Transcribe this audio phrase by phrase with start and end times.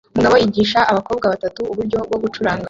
[0.13, 2.59] Umugabo yigisha abakobwa batatu uburyo bwo gucuranga